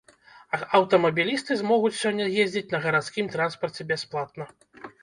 Аўтамабілісты 0.79 1.59
змогуць 1.61 1.93
сёння 2.01 2.25
ездзіць 2.45 2.67
на 2.75 2.79
гарадскім 2.87 3.25
транспарце 3.37 3.81
бясплатна. 3.95 4.53